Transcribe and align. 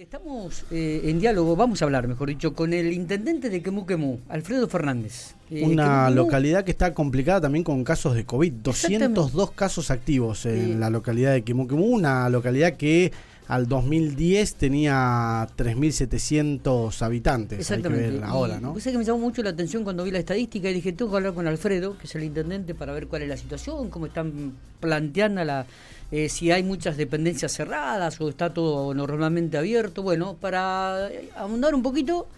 Estamos 0.00 0.64
eh, 0.70 1.02
en 1.04 1.20
diálogo, 1.20 1.54
vamos 1.56 1.82
a 1.82 1.84
hablar, 1.84 2.08
mejor 2.08 2.30
dicho, 2.30 2.54
con 2.54 2.72
el 2.72 2.90
intendente 2.90 3.50
de 3.50 3.62
Quemú 3.62 3.84
Quemú, 3.84 4.18
Alfredo 4.30 4.66
Fernández. 4.66 5.34
Eh, 5.50 5.62
Una 5.62 6.08
localidad 6.08 6.64
que 6.64 6.70
está 6.70 6.94
complicada 6.94 7.42
también 7.42 7.62
con 7.62 7.84
casos 7.84 8.14
de 8.14 8.24
COVID. 8.24 8.50
202 8.50 9.50
casos 9.50 9.90
activos 9.90 10.46
en 10.46 10.80
la 10.80 10.88
localidad 10.88 11.34
de 11.34 11.42
Quemú 11.42 11.68
Quemú, 11.68 11.84
una 11.84 12.30
localidad 12.30 12.78
que 12.78 13.12
al 13.50 13.66
2010 13.66 14.54
tenía 14.54 15.48
3.700 15.56 17.02
habitantes. 17.02 17.58
Exactamente. 17.58 18.04
Hay 18.04 18.10
que 18.12 18.18
ver 18.18 18.24
ahora, 18.24 18.60
¿no? 18.60 18.74
que 18.74 18.96
me 18.96 19.04
llamó 19.04 19.18
mucho 19.18 19.42
la 19.42 19.50
atención 19.50 19.82
cuando 19.82 20.04
vi 20.04 20.12
la 20.12 20.20
estadística 20.20 20.70
y 20.70 20.74
dije, 20.74 20.92
tengo 20.92 21.10
que 21.10 21.16
hablar 21.16 21.34
con 21.34 21.48
Alfredo, 21.48 21.98
que 21.98 22.06
es 22.06 22.14
el 22.14 22.22
intendente, 22.22 22.76
para 22.76 22.92
ver 22.92 23.08
cuál 23.08 23.22
es 23.22 23.28
la 23.28 23.36
situación, 23.36 23.90
cómo 23.90 24.06
están 24.06 24.52
planteando 24.78 25.42
la 25.42 25.66
eh, 26.12 26.28
si 26.28 26.52
hay 26.52 26.62
muchas 26.62 26.96
dependencias 26.96 27.52
cerradas 27.52 28.20
o 28.20 28.28
está 28.28 28.54
todo 28.54 28.94
normalmente 28.94 29.58
abierto. 29.58 30.04
Bueno, 30.04 30.36
para 30.40 31.08
ahondar 31.34 31.74
un 31.74 31.82
poquito, 31.82 32.28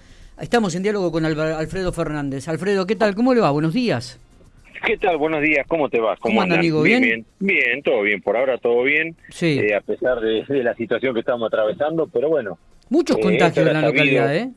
estamos 0.41 0.75
en 0.75 0.83
diálogo 0.83 1.13
con 1.13 1.27
Alfredo 1.27 1.93
Fernández. 1.93 2.49
Alfredo, 2.49 2.87
¿qué 2.87 2.97
tal? 2.97 3.15
¿Cómo 3.15 3.35
le 3.35 3.41
va? 3.41 3.51
Buenos 3.51 3.75
días. 3.75 4.19
¿Qué 4.85 4.97
tal? 4.97 5.17
Buenos 5.17 5.43
días, 5.43 5.65
¿cómo 5.69 5.89
te 5.89 6.01
vas? 6.01 6.19
¿Cómo, 6.19 6.43
anda, 6.43 6.57
amigo? 6.57 6.83
¿Bien? 6.83 7.25
¿Bien? 7.39 7.83
todo 7.83 8.03
bien, 8.03 8.21
por 8.21 8.37
ahora 8.37 8.59
todo 8.59 8.83
bien, 8.83 9.17
sí. 9.31 9.59
Eh, 9.61 9.75
a 9.75 9.81
pesar 9.81 10.21
de, 10.21 10.45
la 10.63 10.75
situación 10.75 11.15
que 11.15 11.21
estamos 11.21 11.47
atravesando, 11.47 12.09
pero 12.09 12.29
bueno. 12.29 12.59
Muchos 12.91 13.17
eh, 13.19 13.21
contagios 13.21 13.67
en 13.67 13.73
la 13.73 13.83
localidad, 13.83 14.35
¿eh? 14.35 14.51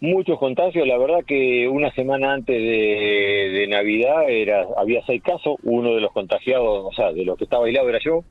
Muchos 0.00 0.38
contagios, 0.38 0.86
la 0.86 0.98
verdad 0.98 1.24
que 1.26 1.66
una 1.68 1.90
semana 1.92 2.34
antes 2.34 2.56
de, 2.56 3.66
Navidad 3.68 4.28
era 4.28 4.64
había 4.76 5.04
seis 5.06 5.22
casos, 5.22 5.56
uno 5.62 5.94
de 5.94 6.00
los 6.00 6.12
contagiados, 6.12 6.84
o 6.84 6.92
sea, 6.92 7.12
de 7.12 7.24
los 7.24 7.36
que 7.36 7.44
estaba 7.44 7.66
aislado 7.66 7.88
era 7.88 7.98
yo, 8.04 8.22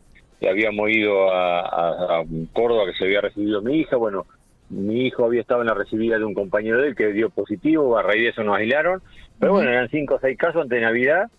habíamos 0.48 0.90
ido 0.90 1.30
a, 1.34 2.24
Córdoba 2.54 2.86
que 2.86 2.98
se 2.98 3.06
había 3.06 3.22
recibido 3.22 3.62
mi 3.62 3.80
hija, 3.80 3.98
bueno, 3.98 4.26
mi 4.70 5.06
hijo 5.08 5.26
había 5.26 5.42
estado 5.42 5.62
en 5.62 5.68
la 5.68 5.74
recibida 5.74 6.18
de 6.18 6.26
un 6.26 6.34
compañero 6.34 6.82
de 6.82 6.90
él 6.90 6.96
que 6.96 7.12
dio 7.12 7.30
positivo, 7.30 7.98
a 7.98 8.04
raíz 8.04 8.24
de 8.24 8.30
eso 8.30 8.44
nos 8.44 8.58
aislaron, 8.58 9.02
pero 9.40 9.54
bueno, 9.54 9.70
eran 9.70 9.90
cinco 9.90 10.16
o 10.16 10.20
seis 10.20 10.38
casos 10.38 10.64
antes 10.64 10.80
de 10.80 10.86
Navidad, 10.86 11.30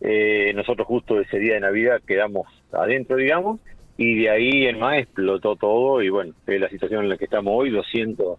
eh, 0.00 0.52
nosotros 0.54 0.86
justo 0.86 1.20
ese 1.20 1.38
día 1.38 1.54
de 1.54 1.60
Navidad 1.60 2.02
quedamos 2.06 2.46
adentro, 2.72 3.16
digamos, 3.16 3.60
y 3.96 4.22
de 4.22 4.30
ahí 4.30 4.66
en 4.66 4.78
más 4.78 4.98
explotó 4.98 5.56
todo 5.56 6.02
y 6.02 6.08
bueno, 6.08 6.34
es 6.46 6.60
la 6.60 6.68
situación 6.68 7.04
en 7.04 7.10
la 7.10 7.16
que 7.16 7.24
estamos 7.24 7.54
hoy, 7.56 7.70
200, 7.70 8.38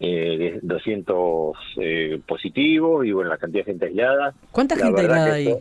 eh, 0.00 0.58
200 0.62 1.56
eh, 1.80 2.20
positivos 2.26 3.06
y 3.06 3.12
bueno, 3.12 3.30
la 3.30 3.38
cantidad 3.38 3.64
de 3.64 3.72
gente 3.72 3.86
aislada. 3.86 4.34
¿Cuánta 4.52 4.76
gente 4.76 5.02
aislada 5.02 5.34
ahí? 5.34 5.54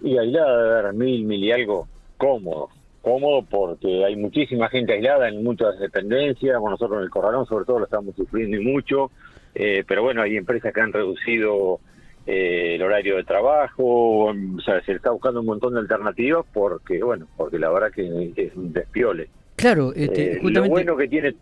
Y 0.00 0.16
aislada, 0.16 0.78
a 0.78 0.82
ver, 0.82 0.94
mil, 0.94 1.24
mil 1.24 1.42
y 1.42 1.50
algo 1.50 1.88
cómodo, 2.16 2.68
cómodo 3.08 3.42
porque 3.42 4.04
hay 4.04 4.16
muchísima 4.16 4.68
gente 4.68 4.92
aislada 4.92 5.28
en 5.28 5.42
muchas 5.42 5.78
dependencias, 5.78 6.60
nosotros 6.60 6.98
en 6.98 7.04
el 7.04 7.10
Corralón 7.10 7.46
sobre 7.46 7.64
todo 7.64 7.78
lo 7.78 7.86
estamos 7.86 8.14
sufriendo 8.14 8.58
y 8.58 8.64
mucho, 8.64 9.10
eh, 9.54 9.82
pero 9.88 10.02
bueno, 10.02 10.20
hay 10.22 10.36
empresas 10.36 10.74
que 10.74 10.80
han 10.80 10.92
reducido 10.92 11.80
eh, 12.26 12.74
el 12.74 12.82
horario 12.82 13.16
de 13.16 13.24
trabajo, 13.24 14.26
o 14.26 14.60
sea, 14.62 14.82
se 14.82 14.92
está 14.92 15.10
buscando 15.10 15.40
un 15.40 15.46
montón 15.46 15.72
de 15.72 15.80
alternativas 15.80 16.44
porque, 16.52 17.02
bueno, 17.02 17.26
porque 17.36 17.58
la 17.58 17.70
verdad 17.70 17.90
que 17.90 18.32
es 18.36 18.54
un 18.54 18.72
despiole. 18.74 19.28
Claro, 19.56 19.92
este, 19.94 20.34
eh, 20.34 20.40
lo 20.42 20.68
bueno 20.68 20.96
que 20.96 21.08
tiene 21.08 21.34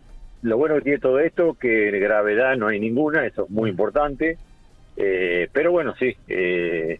lo 0.43 0.57
bueno 0.57 0.75
que 0.75 0.81
tiene 0.81 0.99
todo 0.99 1.19
esto 1.19 1.55
que 1.59 1.91
gravedad 1.99 2.55
no 2.55 2.67
hay 2.67 2.79
ninguna, 2.79 3.25
eso 3.25 3.43
es 3.43 3.49
muy 3.49 3.69
importante, 3.69 4.37
pero 4.95 5.71
bueno, 5.71 5.93
sí, 5.99 6.15
eh, 6.29 6.99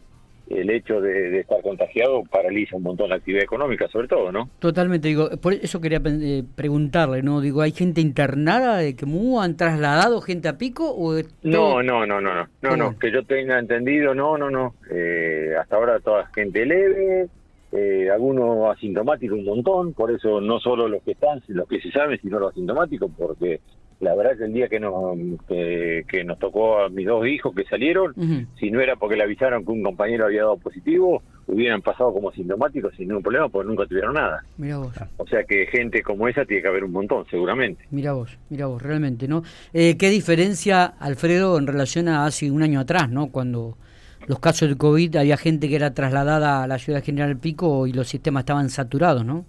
el 0.49 0.69
hecho 0.69 1.01
de, 1.01 1.39
estar 1.39 1.61
contagiado 1.61 2.23
paraliza 2.23 2.77
un 2.77 2.83
montón 2.83 3.09
la 3.09 3.15
actividad 3.15 3.43
económica, 3.43 3.87
sobre 3.89 4.07
todo, 4.07 4.31
¿no? 4.31 4.49
Totalmente, 4.59 5.07
digo, 5.07 5.29
por 5.41 5.53
eso 5.53 5.81
quería 5.81 6.01
eh, 6.05 6.43
preguntarle, 6.55 7.21
¿no? 7.21 7.41
Digo, 7.41 7.61
¿hay 7.61 7.71
gente 7.71 8.01
internada 8.01 8.77
de 8.77 8.95
que 8.95 9.05
han 9.39 9.57
trasladado 9.57 10.21
gente 10.21 10.47
a 10.47 10.57
Pico? 10.57 10.89
O 10.91 11.15
no, 11.43 11.83
no, 11.83 12.05
no, 12.05 12.21
no, 12.21 12.33
no, 12.33 12.47
no, 12.61 12.77
no, 12.77 12.99
que 12.99 13.11
yo 13.11 13.23
tenga 13.23 13.59
entendido, 13.59 14.13
no, 14.13 14.37
no, 14.37 14.49
no. 14.49 14.75
Eh, 14.89 15.53
hasta 15.59 15.75
ahora 15.75 15.99
toda 15.99 16.27
gente 16.27 16.65
leve, 16.65 17.27
eh, 17.71 18.09
algunos 18.09 18.75
asintomáticos 18.75 19.39
un 19.39 19.45
montón, 19.45 19.93
por 19.93 20.11
eso 20.11 20.39
no 20.39 20.59
solo 20.59 20.87
los 20.87 21.03
que 21.03 21.11
están, 21.11 21.41
los 21.47 21.67
que 21.67 21.81
se 21.81 21.91
saben, 21.91 22.19
sino 22.21 22.39
los 22.39 22.51
asintomáticos, 22.51 23.11
porque 23.17 23.59
la 23.99 24.15
verdad 24.15 24.37
que 24.37 24.45
el 24.45 24.53
día 24.53 24.67
que 24.67 24.79
nos, 24.79 25.17
que, 25.47 26.23
nos 26.23 26.37
tocó 26.37 26.79
a 26.79 26.89
mis 26.89 27.07
dos 27.07 27.25
hijos 27.27 27.53
que 27.55 27.63
salieron, 27.65 28.13
si 28.59 28.69
no 28.69 28.79
era 28.79 28.95
porque 28.95 29.15
le 29.15 29.23
avisaron 29.23 29.65
que 29.65 29.71
un 29.71 29.83
compañero 29.83 30.25
había 30.25 30.41
dado 30.41 30.57
positivo, 30.57 31.23
hubieran 31.47 31.81
pasado 31.81 32.13
como 32.13 32.31
sintomáticos 32.31 32.93
sin 32.95 33.07
ningún 33.07 33.23
problema 33.23 33.49
porque 33.49 33.67
nunca 33.67 33.85
tuvieron 33.85 34.13
nada. 34.13 34.43
Mira 34.57 34.77
vos. 34.77 34.93
O 35.17 35.25
sea 35.27 35.43
que 35.45 35.65
gente 35.67 36.03
como 36.03 36.27
esa 36.27 36.45
tiene 36.45 36.61
que 36.61 36.67
haber 36.67 36.83
un 36.83 36.91
montón, 36.91 37.25
seguramente. 37.29 37.85
Mira 37.89 38.13
vos, 38.13 38.37
mira 38.49 38.67
vos, 38.67 38.81
realmente, 38.81 39.27
¿no? 39.27 39.43
Eh, 39.73 39.97
¿Qué 39.97 40.09
diferencia, 40.09 40.85
Alfredo, 40.85 41.57
en 41.57 41.65
relación 41.65 42.07
a 42.07 42.25
hace 42.25 42.51
un 42.51 42.61
año 42.61 42.79
atrás, 42.79 43.09
¿no? 43.09 43.31
Cuando 43.31 43.77
los 44.27 44.39
casos 44.39 44.69
de 44.69 44.77
COVID 44.77 45.15
había 45.15 45.37
gente 45.37 45.69
que 45.69 45.75
era 45.75 45.93
trasladada 45.93 46.63
a 46.63 46.67
la 46.67 46.77
ciudad 46.77 47.03
general 47.03 47.37
Pico 47.37 47.87
y 47.87 47.93
los 47.93 48.07
sistemas 48.07 48.41
estaban 48.41 48.69
saturados, 48.69 49.25
¿no? 49.25 49.45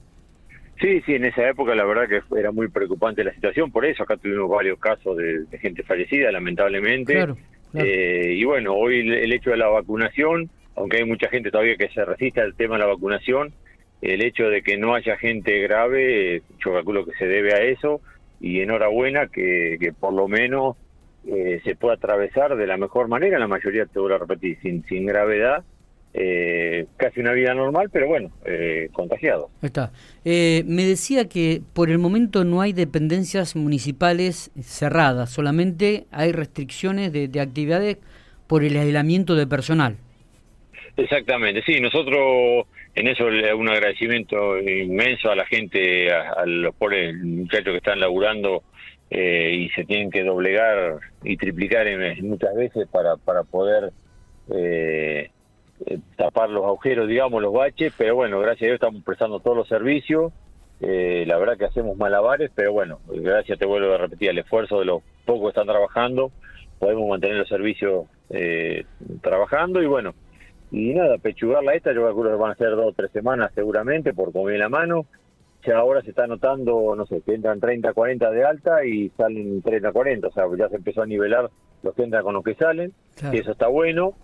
Sí, 0.81 1.01
sí, 1.05 1.15
en 1.15 1.25
esa 1.25 1.49
época 1.49 1.75
la 1.75 1.85
verdad 1.85 2.09
que 2.09 2.39
era 2.39 2.53
muy 2.53 2.69
preocupante 2.69 3.25
la 3.25 3.35
situación, 3.35 3.73
por 3.73 3.85
eso 3.85 4.05
acá 4.05 4.17
tuvimos 4.17 4.49
varios 4.49 4.79
casos 4.79 5.17
de, 5.17 5.47
gente 5.59 5.83
fallecida, 5.83 6.31
lamentablemente. 6.31 7.27
Eh, 7.75 8.35
y 8.35 8.45
bueno, 8.45 8.75
hoy 8.75 9.01
el, 9.01 9.33
hecho 9.33 9.51
de 9.51 9.57
la 9.57 9.69
vacunación, 9.69 10.49
aunque 10.77 10.99
hay 10.99 11.05
mucha 11.05 11.29
gente 11.29 11.51
todavía 11.51 11.77
que 11.77 11.89
se 11.89 12.05
resiste 12.05 12.41
al 12.41 12.55
tema 12.55 12.77
de 12.77 12.83
la 12.83 12.87
vacunación, 12.87 13.53
el 14.01 14.23
hecho 14.23 14.49
de 14.49 14.63
que 14.63 14.77
no 14.77 14.95
haya 14.95 15.17
gente 15.17 15.59
grave, 15.61 16.43
yo 16.65 16.73
calculo 16.73 17.05
que 17.05 17.13
se 17.19 17.27
debe 17.27 17.55
a 17.55 17.63
eso, 17.63 18.01
y 18.41 18.61
enhorabuena 18.61 19.27
que, 19.27 19.77
que 19.81 19.93
por 19.93 20.13
lo 20.13 20.29
menos 20.29 20.77
eh, 21.27 21.61
se 21.65 21.75
pueda 21.75 21.95
atravesar 21.95 22.57
de 22.57 22.67
la 22.67 22.77
mejor 22.77 23.09
manera, 23.09 23.39
la 23.39 23.49
mayoría, 23.49 23.87
te 23.87 23.99
voy 23.99 24.13
a 24.13 24.19
repetir, 24.19 24.59
sin, 24.63 24.85
sin 24.85 25.07
gravedad, 25.07 25.65
eh, 26.15 26.87
casi 26.97 27.21
una 27.21 27.33
vida 27.33 27.55
normal, 27.55 27.91
pero 27.93 28.07
bueno, 28.07 28.31
eh, 28.45 28.89
contagiado. 28.93 29.51
Está. 29.63 29.93
Eh, 30.25 30.65
me 30.67 30.85
decía 30.85 31.29
que 31.29 31.61
por 31.75 31.91
el 31.91 31.99
momento 31.99 32.45
no 32.45 32.61
hay 32.61 32.73
dependencias 32.73 33.55
municipales 33.57 34.51
cerradas, 34.61 35.31
solamente 35.31 36.07
hay 36.11 36.33
restricciones 36.33 37.13
de, 37.13 37.41
actividades 37.41 37.99
por 38.47 38.65
el 38.65 38.77
aislamiento 38.77 39.35
de 39.35 39.47
personal. 39.47 39.97
Exactamente, 40.97 41.63
sí, 41.65 41.81
nosotros 41.81 42.67
en 42.95 43.07
eso 43.07 43.27
un 43.27 43.69
agradecimiento 43.69 44.59
inmenso 44.59 45.31
a 45.31 45.37
la 45.37 45.45
gente, 45.45 46.11
a, 46.11 46.45
los 46.47 46.75
pobres 46.75 47.15
muchachos 47.17 47.73
que 47.73 47.77
están 47.77 48.01
laburando 48.01 48.65
y 49.11 49.69
se 49.71 49.85
tienen 49.85 50.11
que 50.11 50.25
doblegar 50.25 50.99
y 51.23 51.37
triplicar 51.37 51.87
en, 51.87 52.29
muchas 52.29 52.55
veces 52.57 52.89
para, 52.91 53.17
para 53.17 53.45
poder 53.45 53.93
eh, 54.51 55.31
eh, 55.31 55.31
tapar 56.19 56.51
los 56.51 56.65
agujeros, 56.65 57.07
digamos, 57.07 57.41
los 57.41 57.53
baches, 57.53 57.95
pero 57.97 58.17
bueno, 58.17 58.41
gracias 58.41 58.63
a 58.63 58.67
Dios 58.67 58.75
estamos 58.75 59.05
prestando 59.05 59.39
todos 59.39 59.57
los 59.57 59.69
servicios. 59.69 60.33
Eh, 60.81 61.25
la 61.29 61.39
verdad 61.39 61.57
que 61.57 61.65
hacemos 61.65 61.97
malabares, 61.97 62.51
pero 62.55 62.73
bueno, 62.73 62.99
gracias, 63.07 63.57
te 63.57 63.65
vuelvo 63.65 63.95
a 63.95 63.99
repetir, 63.99 64.31
al 64.31 64.39
esfuerzo 64.39 64.81
de 64.81 64.85
los 64.85 65.03
pocos 65.25 65.43
que 65.43 65.61
están 65.61 65.69
trabajando, 65.69 66.33
podemos 66.81 67.09
mantener 67.09 67.37
los 67.37 67.49
servicios 67.49 68.07
eh, 68.31 68.85
trabajando 69.23 69.81
y 69.81 69.87
bueno, 69.87 70.13
y 70.73 70.93
nada, 70.93 71.19
pechugarla 71.19 71.75
esta, 71.75 71.93
yo 71.95 72.05
calculo 72.05 72.31
que 72.31 72.37
van 72.37 72.51
a 72.51 72.57
ser 72.57 72.71
dos 72.71 72.87
o 72.87 72.93
tres 72.93 73.13
semanas 73.13 73.53
seguramente, 73.55 74.13
por 74.13 74.33
como 74.33 74.47
viene 74.47 74.59
la 74.59 74.69
mano. 74.69 75.07
Ya 75.65 75.79
ahora 75.79 76.03
se 76.03 76.11
está 76.11 76.27
notando, 76.27 76.95
no 76.97 77.07
sé, 77.07 77.21
que 77.21 77.35
entran 77.35 77.61
30, 77.61 77.93
40 77.93 78.31
de 78.31 78.45
alta 78.45 78.85
y 78.85 79.11
salen 79.11 79.61
30, 79.63 79.93
40, 79.93 80.29
o 80.29 80.33
sea, 80.33 80.45
ya 80.57 80.69
se 80.69 80.77
empezó 80.77 81.03
a 81.03 81.07
nivelar 81.07 81.51
los 81.83 81.95
que 81.95 82.05
entran 82.05 82.23
con 82.23 82.35
los 82.35 82.45
que 82.45 82.55
salen, 82.55 82.93
y 83.33 83.39
eso 83.39 83.53
está 83.53 83.67
bueno. 83.67 84.15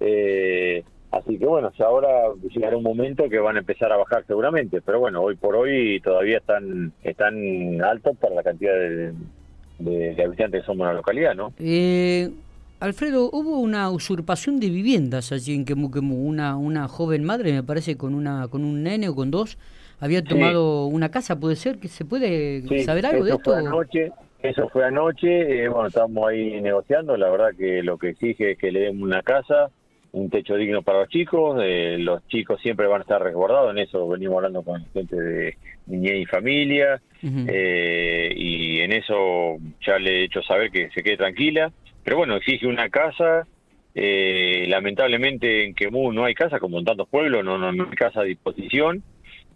Eh, 0.00 0.82
Así 1.10 1.38
que 1.38 1.46
bueno, 1.46 1.72
ya 1.76 1.86
ahora 1.86 2.08
llegará 2.54 2.76
un 2.76 2.84
momento 2.84 3.28
que 3.28 3.38
van 3.40 3.56
a 3.56 3.60
empezar 3.60 3.90
a 3.92 3.96
bajar 3.96 4.24
seguramente, 4.26 4.80
pero 4.80 5.00
bueno, 5.00 5.22
hoy 5.22 5.34
por 5.34 5.56
hoy 5.56 6.00
todavía 6.00 6.38
están 6.38 6.92
están 7.02 7.82
altos 7.82 8.16
para 8.18 8.36
la 8.36 8.42
cantidad 8.44 8.72
de, 8.72 10.22
habitantes 10.24 10.60
que 10.60 10.66
somos 10.66 10.84
en 10.84 10.88
la 10.88 10.94
localidad, 10.94 11.34
¿no? 11.34 11.52
Eh, 11.58 12.30
Alfredo, 12.78 13.28
hubo 13.32 13.58
una 13.58 13.90
usurpación 13.90 14.60
de 14.60 14.70
viviendas 14.70 15.32
allí 15.32 15.54
en 15.54 15.64
Quemuquemú. 15.64 16.28
Una, 16.28 16.56
una 16.56 16.86
joven 16.86 17.24
madre, 17.24 17.52
me 17.52 17.62
parece, 17.64 17.96
con 17.96 18.14
una 18.14 18.46
con 18.48 18.64
un 18.64 18.84
nene 18.84 19.08
o 19.08 19.14
con 19.16 19.32
dos, 19.32 19.58
había 19.98 20.22
tomado 20.22 20.86
una 20.86 21.10
casa, 21.10 21.40
¿puede 21.40 21.56
ser? 21.56 21.78
que 21.78 21.88
¿Se 21.88 22.04
puede 22.04 22.62
saber 22.84 23.06
algo 23.06 23.24
de 23.24 23.32
esto? 23.32 23.50
Fue 23.50 23.58
anoche, 23.58 24.12
eso 24.42 24.68
fue 24.68 24.84
anoche, 24.84 25.64
eh, 25.64 25.68
bueno, 25.68 25.88
estamos 25.88 26.28
ahí 26.28 26.60
negociando, 26.60 27.16
la 27.16 27.28
verdad 27.30 27.50
que 27.58 27.82
lo 27.82 27.98
que 27.98 28.10
exige 28.10 28.52
es 28.52 28.58
que 28.58 28.70
le 28.70 28.80
den 28.80 29.02
una 29.02 29.22
casa 29.22 29.70
un 30.12 30.30
techo 30.30 30.56
digno 30.56 30.82
para 30.82 31.00
los 31.00 31.08
chicos, 31.08 31.60
eh, 31.62 31.96
los 31.98 32.26
chicos 32.26 32.60
siempre 32.60 32.86
van 32.86 33.00
a 33.00 33.02
estar 33.02 33.22
resguardados, 33.22 33.70
en 33.70 33.78
eso 33.78 34.08
venimos 34.08 34.36
hablando 34.36 34.62
con 34.62 34.84
gente 34.92 35.16
de 35.16 35.56
niñez 35.86 36.22
y 36.22 36.26
familia, 36.26 37.00
eh, 37.22 38.32
y 38.34 38.80
en 38.80 38.92
eso 38.92 39.58
ya 39.84 39.98
le 39.98 40.20
he 40.20 40.24
hecho 40.24 40.42
saber 40.42 40.70
que 40.70 40.90
se 40.90 41.02
quede 41.02 41.16
tranquila, 41.16 41.72
pero 42.02 42.16
bueno, 42.16 42.36
exige 42.36 42.66
una 42.66 42.88
casa, 42.88 43.46
eh, 43.94 44.66
lamentablemente 44.68 45.64
en 45.64 45.74
Quemú 45.74 46.12
no 46.12 46.24
hay 46.24 46.34
casa, 46.34 46.58
como 46.58 46.78
en 46.78 46.84
tantos 46.84 47.08
pueblos, 47.08 47.44
no, 47.44 47.58
no, 47.58 47.68
hay 47.68 47.96
casa 47.96 48.20
a 48.20 48.24
disposición, 48.24 49.02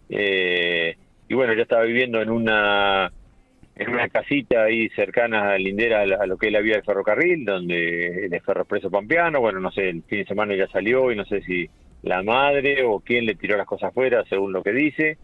y 0.07 1.33
bueno, 1.33 1.53
ya 1.53 1.63
estaba 1.63 1.83
viviendo 1.83 2.21
en 2.21 2.29
una 2.29 3.11
en 3.75 3.89
una 3.89 4.07
casita 4.09 4.63
ahí 4.63 4.89
cercana 4.89 5.51
a 5.51 5.57
Lindera 5.57 6.01
a 6.01 6.25
lo 6.25 6.37
que 6.37 6.47
es 6.47 6.53
la 6.53 6.61
vía 6.61 6.75
del 6.75 6.85
ferrocarril, 6.85 7.43
donde 7.43 8.25
el 8.27 8.41
ferropreso 8.41 8.89
pampeano, 8.89 9.41
bueno, 9.41 9.59
no 9.59 9.71
sé, 9.71 9.89
el 9.89 10.03
fin 10.03 10.19
de 10.19 10.25
semana 10.25 10.55
ya 10.55 10.67
salió 10.67 11.11
y 11.11 11.15
no 11.15 11.25
sé 11.25 11.41
si 11.41 11.69
la 12.03 12.23
madre 12.23 12.83
o 12.85 12.99
quién 12.99 13.25
le 13.25 13.35
tiró 13.35 13.57
las 13.57 13.67
cosas 13.67 13.89
afuera, 13.89 14.23
según 14.29 14.53
lo 14.53 14.63
que 14.63 14.71
dice. 14.71 15.17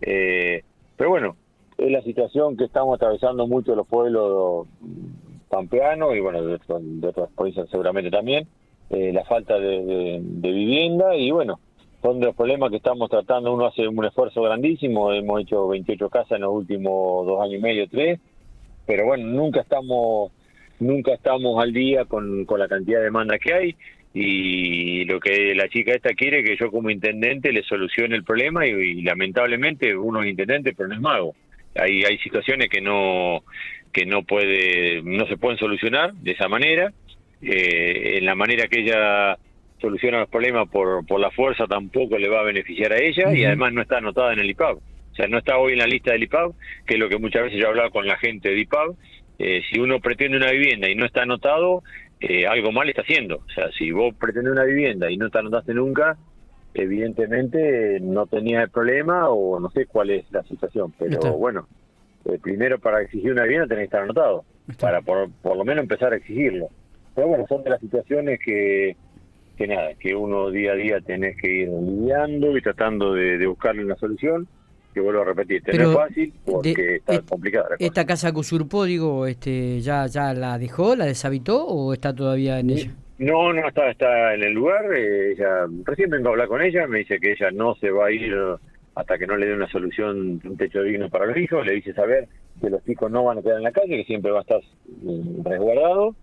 Eh, 0.00 0.62
pero 0.96 1.10
bueno, 1.10 1.36
es 1.76 1.90
la 1.90 2.00
situación 2.02 2.56
que 2.56 2.64
estamos 2.64 2.96
atravesando 2.96 3.46
mucho 3.46 3.74
los 3.74 3.86
pueblos 3.86 4.66
pampeanos 5.50 6.16
y 6.16 6.20
bueno, 6.20 6.42
de, 6.42 6.54
otras 7.06 7.30
provincias 7.36 7.68
seguramente 7.70 8.10
también, 8.10 8.46
eh, 8.90 9.12
la 9.12 9.24
falta 9.24 9.58
de, 9.58 10.18
de 10.20 10.50
vivienda 10.50 11.14
y 11.14 11.30
bueno, 11.30 11.60
son 12.02 12.20
de 12.20 12.26
los 12.26 12.36
problemas 12.36 12.70
que 12.70 12.76
estamos 12.76 13.10
tratando. 13.10 13.52
Uno 13.52 13.66
hace 13.66 13.86
un 13.86 14.04
esfuerzo 14.04 14.42
grandísimo, 14.42 15.12
hemos 15.12 15.42
hecho 15.42 15.68
28 15.68 16.08
casas 16.08 16.32
en 16.32 16.42
los 16.42 16.52
últimos 16.52 17.26
dos 17.26 17.42
años 17.42 17.58
y 17.58 17.62
medio, 17.62 17.88
tres, 17.88 18.20
pero 18.86 19.06
bueno, 19.06 19.26
nunca 19.26 19.60
estamos 19.60 20.32
nunca 20.80 21.12
estamos 21.12 21.60
al 21.60 21.72
día 21.72 22.04
con, 22.04 22.46
la 22.56 22.68
cantidad 22.68 22.98
de 22.98 23.06
demanda 23.06 23.38
que 23.38 23.52
hay 23.52 23.76
y 24.14 25.04
lo 25.06 25.18
que 25.18 25.54
la 25.54 25.68
chica 25.68 25.92
esta 25.92 26.14
quiere 26.14 26.44
que 26.44 26.56
yo 26.56 26.70
como 26.70 26.88
intendente 26.88 27.52
le 27.52 27.64
solucione 27.64 28.14
el 28.14 28.22
problema 28.24 28.64
y, 28.64 29.02
lamentablemente 29.02 29.96
uno 29.96 30.22
es 30.22 30.30
intendente 30.30 30.74
pero 30.74 30.88
no 30.88 30.94
es 30.94 31.00
mago. 31.00 31.34
Hay, 31.74 32.02
hay 32.04 32.18
situaciones 32.18 32.68
que 32.68 32.80
no 32.80 33.42
que 33.92 34.06
no 34.06 34.22
puede 34.22 35.02
no 35.02 35.26
se 35.26 35.36
pueden 35.36 35.58
solucionar 35.58 36.14
de 36.14 36.32
esa 36.32 36.48
manera 36.48 36.92
eh, 37.42 38.18
en 38.18 38.24
la 38.24 38.34
manera 38.34 38.68
que 38.68 38.80
ella 38.80 39.36
soluciona 39.80 40.20
los 40.20 40.28
problemas 40.28 40.68
por, 40.68 41.06
por 41.06 41.20
la 41.20 41.30
fuerza 41.30 41.66
tampoco 41.66 42.18
le 42.18 42.28
va 42.28 42.40
a 42.40 42.44
beneficiar 42.44 42.92
a 42.92 42.98
ella 42.98 43.32
y 43.32 43.44
además 43.44 43.72
no 43.72 43.82
está 43.82 43.98
anotada 43.98 44.32
en 44.32 44.40
el 44.40 44.50
IPAB. 44.50 44.76
O 44.76 45.14
sea, 45.14 45.26
no 45.26 45.38
está 45.38 45.58
hoy 45.58 45.72
en 45.72 45.78
la 45.78 45.86
lista 45.86 46.12
del 46.12 46.24
IPAB, 46.24 46.52
que 46.86 46.94
es 46.94 47.00
lo 47.00 47.08
que 47.08 47.18
muchas 47.18 47.44
veces 47.44 47.58
yo 47.58 47.66
he 47.66 47.68
hablado 47.68 47.90
con 47.90 48.06
la 48.06 48.16
gente 48.16 48.50
de 48.50 48.60
IPAB. 48.60 48.94
Eh, 49.38 49.62
si 49.70 49.78
uno 49.78 50.00
pretende 50.00 50.36
una 50.36 50.50
vivienda 50.50 50.88
y 50.88 50.94
no 50.94 51.06
está 51.06 51.22
anotado, 51.22 51.82
eh, 52.20 52.46
algo 52.46 52.72
mal 52.72 52.88
está 52.88 53.02
haciendo. 53.02 53.36
O 53.36 53.50
sea, 53.54 53.70
si 53.72 53.90
vos 53.90 54.14
pretendes 54.14 54.52
una 54.52 54.64
vivienda 54.64 55.10
y 55.10 55.16
no 55.16 55.30
te 55.30 55.38
anotaste 55.38 55.74
nunca, 55.74 56.16
evidentemente 56.74 57.98
no 58.00 58.26
tenías 58.26 58.64
el 58.64 58.70
problema 58.70 59.28
o 59.28 59.60
no 59.60 59.70
sé 59.70 59.86
cuál 59.86 60.10
es 60.10 60.30
la 60.30 60.42
situación. 60.44 60.92
Pero 60.98 61.20
bueno, 61.34 61.68
eh, 62.24 62.38
primero 62.42 62.78
para 62.78 63.02
exigir 63.02 63.32
una 63.32 63.44
vivienda 63.44 63.66
tenés 63.66 63.82
que 63.82 63.86
estar 63.86 64.02
anotado, 64.02 64.44
para 64.80 65.02
por, 65.02 65.30
por 65.42 65.56
lo 65.56 65.64
menos 65.64 65.82
empezar 65.82 66.12
a 66.12 66.16
exigirlo. 66.16 66.68
Pero 67.14 67.28
bueno, 67.28 67.44
son 67.48 67.64
de 67.64 67.70
las 67.70 67.80
situaciones 67.80 68.38
que 68.44 68.96
que 69.58 69.66
nada, 69.66 69.92
que 69.98 70.14
uno 70.14 70.50
día 70.50 70.72
a 70.72 70.76
día 70.76 71.00
tenés 71.00 71.36
que 71.36 71.50
ir 71.50 71.68
lidiando 71.68 72.56
y 72.56 72.62
tratando 72.62 73.12
de, 73.12 73.44
buscarle 73.44 73.84
una 73.84 73.96
solución 73.96 74.46
que 74.94 75.00
vuelvo 75.00 75.22
a 75.22 75.24
repetir, 75.24 75.62
no 75.76 75.90
es 75.90 75.96
fácil 75.96 76.32
porque 76.44 76.96
está 76.96 77.20
complicada. 77.22 77.76
¿Esta 77.78 78.06
casa 78.06 78.30
que 78.32 78.38
usurpó, 78.38 78.84
digo, 78.84 79.26
este, 79.26 79.80
ya, 79.80 80.06
ya 80.06 80.32
la 80.32 80.58
dejó, 80.58 80.94
la 80.94 81.06
deshabitó 81.06 81.66
o 81.66 81.92
está 81.92 82.14
todavía 82.14 82.60
en 82.60 82.70
ella? 82.70 82.94
No, 83.18 83.52
no, 83.52 83.66
está, 83.66 83.90
está 83.90 84.34
en 84.34 84.44
el 84.44 84.52
lugar. 84.52 84.94
Eh, 84.96 85.32
ella, 85.32 85.66
recién 85.84 86.08
vengo 86.08 86.28
a 86.28 86.30
hablar 86.32 86.46
con 86.46 86.62
ella, 86.62 86.86
me 86.86 87.00
dice 87.00 87.18
que 87.18 87.32
ella 87.32 87.50
no 87.50 87.74
se 87.74 87.90
va 87.90 88.06
a 88.06 88.12
ir 88.12 88.32
hasta 88.94 89.18
que 89.18 89.26
no 89.26 89.36
le 89.36 89.46
dé 89.46 89.54
una 89.54 89.68
solución, 89.68 90.40
un 90.42 90.56
techo 90.56 90.82
digno 90.82 91.10
para 91.10 91.26
los 91.26 91.36
hijos. 91.36 91.66
Le 91.66 91.74
dice 91.74 91.92
saber 91.94 92.28
que 92.60 92.70
los 92.70 92.84
chicos 92.84 93.10
no 93.10 93.24
van 93.24 93.38
a 93.38 93.42
quedar 93.42 93.58
en 93.58 93.64
la 93.64 93.72
calle, 93.72 93.98
que 93.98 94.04
siempre 94.04 94.30
va 94.30 94.38
a 94.38 94.42
estar 94.42 94.60
mm, 95.02 95.44
resguardado 95.44 96.14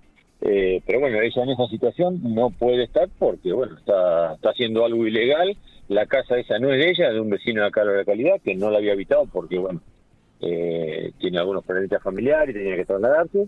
eh, 0.48 0.80
pero 0.86 1.00
bueno, 1.00 1.20
ella 1.22 1.44
en 1.44 1.50
esa 1.50 1.66
situación 1.68 2.20
no 2.36 2.52
puede 2.52 2.84
estar 2.84 3.10
porque, 3.18 3.52
bueno, 3.52 3.78
está, 3.78 4.36
está 4.36 4.52
haciendo 4.52 4.86
algo 4.86 5.08
ilegal. 5.08 5.58
La 5.88 6.06
casa 6.06 6.38
esa 6.38 6.60
no 6.60 6.72
es 6.72 6.80
de 6.80 6.92
ella, 6.92 7.12
de 7.12 7.20
un 7.20 7.32
vecino 7.32 7.62
de 7.62 7.68
acá 7.68 7.82
de 7.82 7.92
la 7.92 7.98
localidad 8.00 8.40
que 8.44 8.54
no 8.54 8.70
la 8.70 8.78
había 8.78 8.94
habitado 8.94 9.26
porque, 9.26 9.58
bueno, 9.58 9.82
eh, 10.42 11.12
tiene 11.20 11.40
algunos 11.40 11.66
problemas 11.66 12.04
familiares 12.04 12.56
y 12.56 12.60
tenía 12.60 12.76
que 12.76 12.86
trasladarse. 12.86 13.48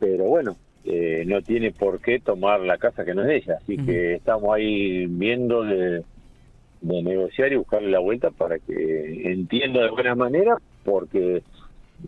Pero 0.00 0.24
bueno, 0.24 0.56
eh, 0.84 1.22
no 1.26 1.42
tiene 1.42 1.70
por 1.70 2.00
qué 2.00 2.18
tomar 2.18 2.58
la 2.60 2.76
casa 2.76 3.04
que 3.04 3.14
no 3.14 3.22
es 3.22 3.28
de 3.28 3.36
ella. 3.36 3.58
Así 3.62 3.76
que 3.76 4.14
estamos 4.14 4.52
ahí 4.52 5.06
viendo 5.06 5.62
de, 5.62 6.02
de 6.80 7.02
negociar 7.02 7.52
y 7.52 7.56
buscarle 7.56 7.90
la 7.90 8.00
vuelta 8.00 8.30
para 8.32 8.58
que 8.58 9.30
entienda 9.30 9.82
de 9.82 9.90
buena 9.90 10.16
manera 10.16 10.56
porque 10.84 11.42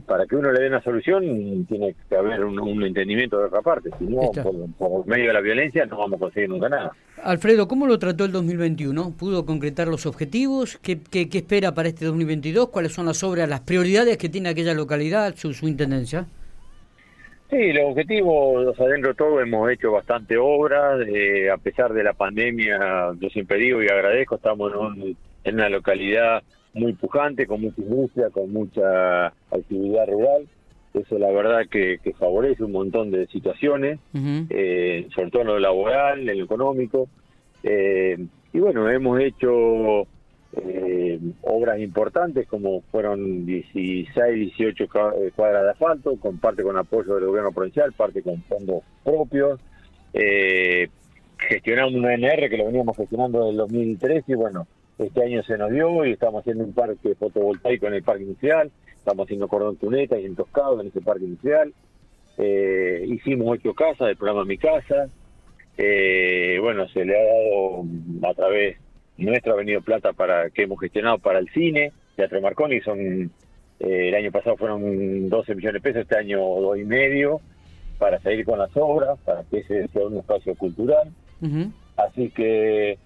para 0.06 0.26
que 0.26 0.36
uno 0.36 0.52
le 0.52 0.60
dé 0.60 0.68
una 0.68 0.82
solución 0.82 1.66
tiene 1.66 1.94
que 2.08 2.16
haber 2.16 2.44
un, 2.44 2.82
entendimiento 2.82 3.38
de 3.38 3.46
otra 3.46 3.62
parte, 3.62 3.90
si 3.98 4.04
no, 4.04 4.30
por, 4.78 5.06
medio 5.06 5.28
de 5.28 5.32
la 5.32 5.40
violencia 5.40 5.86
no 5.86 5.98
vamos 5.98 6.16
a 6.18 6.20
conseguir 6.20 6.48
nunca 6.48 6.68
nada. 6.68 6.92
Alfredo, 7.22 7.66
¿cómo 7.68 7.86
lo 7.86 7.98
trató 7.98 8.24
el 8.24 8.32
2021? 8.32 9.14
¿Pudo 9.18 9.44
concretar 9.44 9.88
los 9.88 10.06
objetivos? 10.06 10.78
¿Qué, 10.78 11.00
qué, 11.00 11.28
espera 11.32 11.74
para 11.74 11.88
este 11.88 12.04
2022? 12.04 12.68
¿Cuáles 12.68 12.92
son 12.92 13.06
las 13.06 13.22
obras, 13.22 13.48
las 13.48 13.60
prioridades 13.60 14.18
que 14.18 14.28
tiene 14.28 14.50
aquella 14.50 14.74
localidad, 14.74 15.34
su, 15.36 15.52
su 15.52 15.66
intendencia? 15.66 16.26
Sí, 17.50 17.72
los 17.72 17.90
objetivos, 17.92 18.64
los 18.64 18.80
adentro 18.80 19.10
de 19.10 19.16
todo, 19.16 19.40
hemos 19.40 19.70
hecho 19.70 19.92
bastante 19.92 20.36
obras, 20.36 21.00
eh, 21.08 21.50
a 21.50 21.56
pesar 21.56 21.94
de 21.94 22.04
la 22.04 22.12
pandemia, 22.12 23.12
yo 23.18 23.30
siempre 23.30 23.56
digo 23.56 23.82
y 23.82 23.86
agradezco, 23.86 24.36
estamos 24.36 24.70
en 25.44 25.54
una 25.54 25.70
localidad 25.70 26.42
muy 26.74 26.92
pujante, 26.92 27.46
con 27.46 27.60
mucha 27.60 27.80
industria, 27.80 28.30
con 28.30 28.52
mucha 28.52 29.26
actividad 29.26 30.06
rural. 30.08 30.46
Eso 30.94 31.18
la 31.18 31.30
verdad 31.30 31.66
que, 31.70 31.98
favorece 32.18 32.64
un 32.64 32.72
montón 32.72 33.10
de 33.10 33.26
situaciones, 33.28 34.00
eh, 34.14 35.06
sobre 35.14 35.30
todo 35.30 35.42
en 35.42 35.48
lo 35.48 35.58
laboral, 35.58 36.28
en 36.28 36.38
lo 36.38 36.44
económico. 36.44 37.08
Eh, 37.62 38.16
y 38.52 38.58
bueno, 38.58 38.88
hemos 38.88 39.20
hecho 39.20 40.06
eh, 40.56 41.20
obras 41.42 41.78
importantes 41.78 42.46
como 42.48 42.80
fueron 42.90 43.44
16, 43.44 44.56
18 44.56 44.88
cuadras 45.36 45.64
de 45.64 45.70
asfalto, 45.70 46.16
con 46.16 46.38
parte 46.38 46.62
con 46.62 46.76
apoyo 46.76 47.14
del 47.16 47.26
gobierno 47.26 47.52
provincial, 47.52 47.92
parte 47.92 48.22
con 48.22 48.42
fondos 48.44 48.82
propios. 49.04 49.60
gestionamos 51.38 51.94
una 51.94 52.14
NR 52.14 52.48
que 52.48 52.56
lo 52.56 52.66
veníamos 52.66 52.96
gestionando 52.96 53.40
desde 53.40 53.50
el 53.50 53.56
2013 53.58 54.32
y 54.32 54.34
bueno, 54.34 54.66
este 54.98 55.22
año 55.22 55.42
se 55.44 55.56
nos 55.56 55.70
dio 55.70 56.04
y 56.04 56.12
estamos 56.12 56.40
haciendo 56.40 56.64
un 56.64 56.72
parque 56.72 57.14
fotovoltaico 57.14 57.86
en 57.86 57.94
el 57.94 58.02
parque 58.02 58.24
inicial, 58.24 58.70
estamos 58.96 59.26
haciendo 59.26 59.48
cordón 59.48 59.76
cuneta 59.76 60.18
y 60.18 60.24
entoscado 60.24 60.80
en 60.80 60.88
ese 60.88 61.00
parque 61.00 61.24
inicial. 61.24 61.72
Eh, 62.36 63.04
hicimos 63.06 63.48
ocho 63.50 63.74
casas 63.74 64.08
del 64.08 64.16
programa 64.16 64.44
Mi 64.44 64.58
Casa. 64.58 65.08
Eh, 65.76 66.58
bueno, 66.60 66.88
se 66.88 67.04
le 67.04 67.16
ha 67.16 67.24
dado 67.24 68.30
a 68.30 68.34
través 68.34 68.76
nuestra 69.18 69.52
ha 69.52 69.56
venido 69.56 69.80
plata 69.80 70.12
para 70.12 70.48
que 70.50 70.62
hemos 70.62 70.80
gestionado 70.80 71.18
para 71.18 71.40
el 71.40 71.48
cine, 71.50 71.92
Teatro 72.16 72.40
Marconi, 72.40 72.80
son 72.80 73.30
eh, 73.80 74.08
el 74.08 74.14
año 74.14 74.30
pasado 74.32 74.56
fueron 74.56 75.28
12 75.28 75.54
millones 75.54 75.82
de 75.82 75.88
pesos, 75.88 76.02
este 76.02 76.18
año 76.18 76.38
dos 76.38 76.78
y 76.78 76.84
medio, 76.84 77.40
para 77.98 78.20
seguir 78.20 78.44
con 78.44 78.58
las 78.58 78.70
obras, 78.76 79.18
para 79.24 79.42
que 79.44 79.58
ese 79.58 79.88
sea 79.88 80.06
un 80.06 80.18
espacio 80.18 80.54
cultural. 80.54 81.10
Así 81.96 82.30
que 82.30 82.98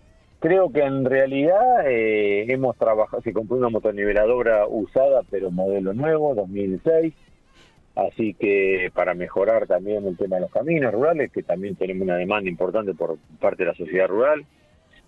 Creo 0.43 0.73
que 0.73 0.81
en 0.81 1.05
realidad 1.05 1.89
eh, 1.89 2.53
hemos 2.53 2.77
trabajado, 2.77 3.23
se 3.23 3.33
compró 3.33 3.59
una 3.59 3.69
motoniveladora 3.69 4.67
usada, 4.67 5.23
pero 5.31 5.53
modelo 5.53 5.95
nuevo, 5.95 6.35
2006, 6.35 7.15
así 7.95 8.35
que 8.35 8.91
para 8.93 9.15
mejorar 9.15 9.69
también 9.69 10.05
el 10.05 10.17
tema 10.17 10.37
de 10.37 10.43
los 10.43 10.51
caminos 10.51 10.93
rurales, 10.93 11.31
que 11.31 11.45
también 11.45 11.77
tenemos 11.77 12.03
una 12.03 12.17
demanda 12.17 12.51
importante 12.51 12.93
por 12.93 13.19
parte 13.39 13.63
de 13.63 13.71
la 13.71 13.77
sociedad 13.77 14.09
rural. 14.09 14.45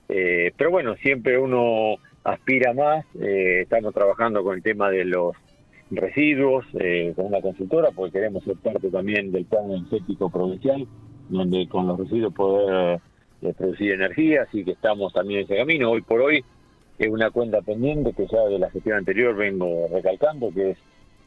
Eh, 0.08 0.52
pero 0.56 0.70
bueno, 0.70 0.94
siempre 1.02 1.36
uno 1.36 1.96
aspira 2.22 2.72
más, 2.72 3.04
eh, 3.20 3.62
estamos 3.62 3.92
trabajando 3.92 4.44
con 4.44 4.54
el 4.54 4.62
tema 4.62 4.88
de 4.88 5.04
los 5.04 5.34
residuos, 5.90 6.64
con 7.16 7.26
una 7.26 7.40
consultora, 7.40 7.88
porque 7.90 8.12
queremos 8.12 8.44
ser 8.44 8.54
parte 8.58 8.88
también 8.88 9.32
del 9.32 9.46
plan 9.46 9.64
energético 9.68 10.30
provincial, 10.30 10.86
donde 11.28 11.66
con 11.66 11.88
los 11.88 11.98
residuos 11.98 12.32
poder 12.32 13.00
de 13.44 13.54
producir 13.54 13.92
energía, 13.92 14.42
así 14.42 14.64
que 14.64 14.72
estamos 14.72 15.12
también 15.12 15.40
en 15.40 15.44
ese 15.44 15.56
camino. 15.56 15.90
Hoy 15.90 16.02
por 16.02 16.20
hoy 16.20 16.44
es 16.98 17.08
una 17.08 17.30
cuenta 17.30 17.60
pendiente 17.60 18.12
que 18.12 18.26
ya 18.26 18.42
de 18.44 18.58
la 18.58 18.70
gestión 18.70 18.96
anterior 18.96 19.36
vengo 19.36 19.86
recalcando, 19.92 20.50
que 20.52 20.70
es 20.70 20.78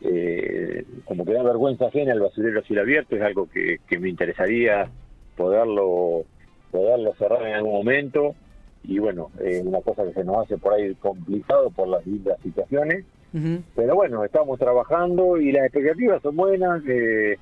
eh, 0.01 0.83
como 1.05 1.25
que 1.25 1.33
da 1.33 1.43
vergüenza 1.43 1.87
ajena 1.87 2.13
el 2.13 2.19
basurero 2.19 2.61
cielo 2.63 2.81
abierto, 2.81 3.15
es 3.15 3.21
algo 3.21 3.47
que, 3.49 3.79
me 3.99 4.09
interesaría 4.09 4.89
poderlo, 5.35 6.23
poderlo 6.71 7.13
cerrar 7.15 7.45
en 7.45 7.53
algún 7.53 7.73
momento 7.73 8.35
y 8.83 8.99
bueno, 8.99 9.31
es 9.43 9.63
una 9.65 9.81
cosa 9.81 10.03
que 10.05 10.13
se 10.13 10.23
nos 10.23 10.37
hace 10.37 10.57
por 10.57 10.73
ahí 10.73 10.95
complicado 10.95 11.69
por 11.71 11.87
las 11.87 12.03
distintas 12.05 12.39
situaciones, 12.41 13.05
pero 13.75 13.95
bueno, 13.95 14.23
estamos 14.23 14.57
trabajando 14.57 15.37
y 15.37 15.51
las 15.51 15.65
expectativas 15.65 16.21
son 16.23 16.35
buenas. 16.35 16.81
Eh, 16.87 17.37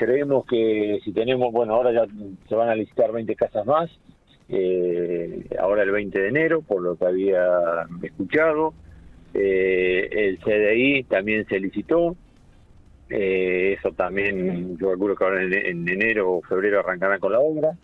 creemos 0.00 0.46
que 0.46 0.98
si 1.04 1.12
tenemos, 1.12 1.52
bueno, 1.52 1.74
ahora 1.74 1.92
ya 1.92 2.06
se 2.48 2.54
van 2.54 2.70
a 2.70 2.74
licitar 2.74 3.12
20 3.12 3.36
casas 3.36 3.66
más, 3.66 3.90
eh, 4.48 5.44
ahora 5.60 5.82
el 5.82 5.90
20 5.90 6.18
de 6.18 6.28
enero, 6.28 6.62
por 6.62 6.80
lo 6.80 6.96
que 6.96 7.04
había 7.04 7.46
escuchado. 8.02 8.72
Eh, 9.34 10.08
el 10.10 10.38
CDI 10.38 11.04
también 11.04 11.46
se 11.46 11.60
licitó, 11.60 12.16
eh, 13.10 13.76
eso 13.78 13.92
también, 13.92 14.78
yo 14.78 14.88
calculo 14.88 15.14
que 15.14 15.24
ahora 15.24 15.42
en, 15.42 15.86
enero 15.86 16.32
o 16.32 16.42
febrero 16.42 16.80
arrancarán 16.80 17.20
con 17.20 17.32
la 17.32 17.40
obra. 17.40 17.76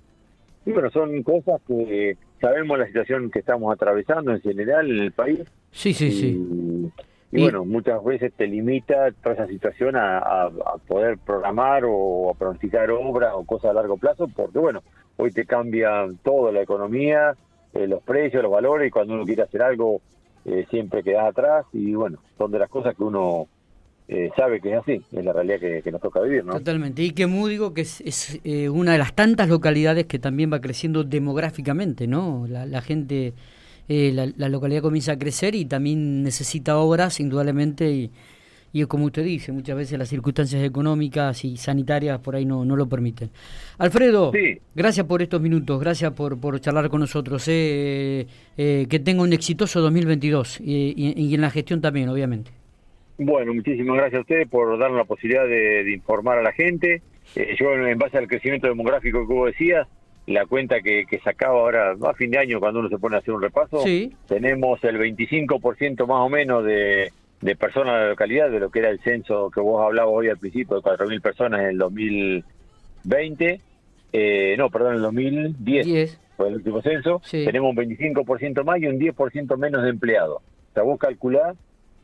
Y 0.64 0.72
bueno, 0.72 0.90
son 0.90 1.22
cosas 1.22 1.60
que 1.68 2.16
sabemos 2.40 2.78
la 2.78 2.86
situación 2.86 3.30
que 3.30 3.40
estamos 3.40 3.70
atravesando 3.74 4.32
en 4.32 4.40
general 4.40 4.90
en 4.90 5.00
el 5.00 5.12
país. 5.12 5.40
Sí, 5.70 5.92
sí, 5.92 6.10
sí 6.10 6.75
y, 7.32 7.42
bueno, 7.42 7.64
muchas 7.64 8.02
veces 8.04 8.32
te 8.34 8.46
limita 8.46 9.10
toda 9.22 9.34
esa 9.34 9.46
situación 9.46 9.96
a, 9.96 10.48
poder 10.86 11.18
programar 11.18 11.84
o 11.84 12.30
a 12.30 12.34
pronosticar 12.34 12.90
obras 12.90 13.32
o 13.34 13.44
cosas 13.44 13.70
a 13.72 13.74
largo 13.74 13.96
plazo, 13.96 14.28
porque 14.28 14.58
bueno, 14.58 14.82
hoy 15.16 15.32
te 15.32 15.44
cambia 15.44 16.06
todo, 16.22 16.52
la 16.52 16.62
economía, 16.62 17.34
eh, 17.74 17.86
los 17.86 18.02
precios, 18.02 18.42
los 18.42 18.52
valores, 18.52 18.88
y 18.88 18.90
cuando 18.90 19.14
uno 19.14 19.24
quiere 19.24 19.42
hacer 19.42 19.62
algo 19.62 20.00
eh, 20.44 20.66
siempre 20.70 21.02
quedas 21.02 21.26
atrás, 21.26 21.66
y 21.72 21.94
bueno, 21.94 22.18
son 22.38 22.52
de 22.52 22.58
las 22.58 22.70
cosas 22.70 22.94
que 22.94 23.02
uno 23.02 23.48
eh, 24.08 24.30
sabe 24.36 24.60
que 24.60 24.72
es 24.72 24.78
así, 24.78 25.02
es 25.12 25.24
la 25.24 25.32
realidad 25.32 25.58
que, 25.58 25.90
nos 25.90 26.00
toca 26.00 26.20
vivir, 26.20 26.44
¿no? 26.44 26.52
Totalmente. 26.52 27.02
Y 27.02 27.10
que 27.10 27.26
digo 27.26 27.74
que 27.74 27.80
es, 27.80 28.40
una 28.70 28.92
de 28.92 28.98
las 28.98 29.14
tantas 29.14 29.48
localidades 29.48 30.06
que 30.06 30.20
también 30.20 30.52
va 30.52 30.60
creciendo 30.60 31.02
demográficamente, 31.02 32.06
¿no? 32.06 32.46
La, 32.48 32.80
gente, 32.82 33.34
la, 33.88 34.32
la, 34.36 34.48
localidad 34.48 34.82
comienza 34.82 35.12
a 35.12 35.18
crecer 35.18 35.54
y 35.54 35.64
también 35.64 36.22
necesita 36.22 36.76
obras, 36.78 37.20
indudablemente, 37.20 37.90
y, 37.90 38.10
y 38.72 38.84
como 38.84 39.06
usted 39.06 39.24
dice, 39.24 39.52
muchas 39.52 39.74
veces 39.74 39.98
las 39.98 40.08
circunstancias 40.08 40.62
económicas 40.62 41.44
y 41.46 41.56
sanitarias 41.56 42.18
por 42.18 42.36
ahí 42.36 42.44
no, 42.44 42.62
no 42.64 42.76
lo 42.76 42.86
permiten. 42.86 43.30
Alfredo, 43.78 44.32
gracias 44.74 45.06
por 45.06 45.22
estos 45.22 45.40
minutos, 45.40 45.80
gracias 45.80 46.12
por, 46.12 46.38
por 46.38 46.60
charlar 46.60 46.90
con 46.90 47.00
nosotros. 47.00 47.46
Eh, 47.48 48.26
eh, 48.58 48.86
que 48.90 48.98
tenga 48.98 49.22
un 49.22 49.32
exitoso 49.32 49.80
2022 49.80 50.60
y, 50.60 51.14
y, 51.16 51.34
en 51.34 51.40
la 51.40 51.50
gestión 51.50 51.80
también, 51.80 52.10
obviamente. 52.10 52.50
Bueno, 53.16 53.54
muchísimas 53.54 53.96
gracias 53.96 54.18
a 54.18 54.20
ustedes 54.20 54.46
por 54.46 54.78
darnos 54.78 54.98
la 54.98 55.04
posibilidad 55.04 55.46
de, 55.46 55.90
informar 55.94 56.38
a 56.38 56.42
la 56.42 56.52
gente. 56.52 57.00
Eh, 57.34 57.56
yo, 57.58 57.72
en 57.72 57.98
base 57.98 58.18
al 58.18 58.28
crecimiento 58.28 58.66
demográfico 58.66 59.26
que 59.26 59.32
vos 59.32 59.46
decías, 59.52 59.88
la 60.26 60.46
cuenta 60.46 60.80
que, 60.80 61.04
que, 61.06 61.20
sacaba 61.20 61.60
ahora 61.60 61.96
a 62.02 62.14
fin 62.14 62.30
de 62.30 62.38
año 62.38 62.58
cuando 62.58 62.80
uno 62.80 62.88
se 62.88 62.98
pone 62.98 63.16
a 63.16 63.20
hacer 63.20 63.32
un 63.32 63.42
repaso, 63.42 63.84
tenemos 64.26 64.82
el 64.84 64.98
25% 64.98 66.06
más 66.06 66.18
o 66.18 66.28
menos 66.28 66.64
de 66.64 67.12
de 67.40 67.56
personas 67.56 67.94
de 67.94 68.00
la 68.00 68.08
localidad, 68.10 68.50
de 68.50 68.60
lo 68.60 68.70
que 68.70 68.80
era 68.80 68.90
el 68.90 69.00
censo 69.00 69.50
que 69.50 69.60
vos 69.60 69.84
hablabas 69.84 70.12
hoy 70.14 70.28
al 70.28 70.38
principio, 70.38 70.76
de 70.76 70.82
4.000 70.82 71.20
personas 71.20 71.60
en 71.60 71.66
el 71.66 71.78
2020, 71.78 73.60
eh, 74.12 74.54
no, 74.56 74.70
perdón, 74.70 74.92
en 74.92 74.96
el 74.96 75.02
2010, 75.02 76.20
fue 76.36 76.48
el 76.48 76.54
último 76.56 76.82
censo, 76.82 77.20
tenemos 77.30 77.70
un 77.70 77.76
25% 77.76 78.64
más 78.64 78.80
y 78.80 78.86
un 78.86 78.98
10% 78.98 79.56
menos 79.56 79.82
de 79.82 79.90
empleados. 79.90 80.38
O 80.38 80.74
sea, 80.74 80.82
vos 80.82 80.98
calculás 80.98 81.56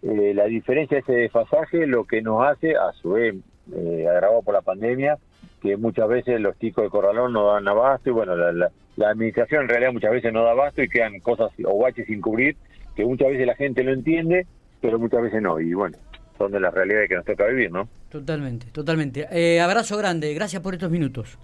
eh, 0.03 0.33
la 0.35 0.45
diferencia 0.47 0.97
de 0.97 1.01
ese 1.01 1.13
desfasaje, 1.13 1.87
lo 1.87 2.05
que 2.05 2.23
nos 2.23 2.47
hace, 2.47 2.77
a 2.77 2.93
su 3.01 3.13
vez, 3.13 3.35
eh, 3.75 4.07
agravado 4.09 4.43
por 4.43 4.55
la 4.55 4.63
pandemia, 4.63 5.19
que 5.63 5.77
muchas 5.77 6.09
veces 6.09 6.41
los 6.41 6.59
chicos 6.59 6.85
de 6.85 6.91
Corralón 6.91 7.33
no 7.33 7.53
dan 7.53 7.69
abasto 7.69 8.11
y 8.11 8.13
bueno, 8.13 8.35
la, 8.37 8.53
la, 8.97 9.09
administración 9.09 9.63
en 9.63 9.69
realidad 9.69 9.93
muchas 9.93 10.11
veces 10.11 10.33
no 10.33 10.43
da 10.43 10.51
abasto 10.51 10.83
y 10.83 10.89
quedan 10.89 11.21
cosas 11.21 11.51
o 11.65 11.79
baches 11.79 12.07
sin 12.07 12.21
cubrir 12.21 12.57
que 12.97 13.05
muchas 13.05 13.29
veces 13.29 13.47
la 13.47 13.55
gente 13.55 13.85
lo 13.85 13.93
entiende 13.93 14.47
pero 14.83 14.99
muchas 14.99 15.23
veces 15.23 15.41
no. 15.41 15.59
Y 15.59 15.73
bueno, 15.73 15.97
son 16.37 16.53
de 16.53 16.61
las 16.61 16.75
realidades 16.75 17.09
que 17.09 17.15
nos 17.15 17.25
toca 17.25 17.47
vivir, 17.47 17.71
¿no? 17.73 17.89
Totalmente, 18.11 18.67
totalmente. 18.73 19.27
Eh, 19.31 19.61
abrazo 19.61 19.97
grande, 19.97 20.35
gracias 20.35 20.61
por 20.61 20.75
estos 20.75 20.91
minutos. 20.91 21.39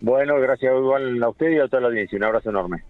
Bueno, 0.00 0.38
gracias 0.40 0.74
igual 0.76 1.22
a 1.22 1.28
usted 1.28 1.50
y 1.50 1.58
a 1.58 1.68
toda 1.68 1.82
la 1.82 1.88
audiencia. 1.88 2.18
Un 2.18 2.24
abrazo 2.24 2.50
enorme. 2.50 2.78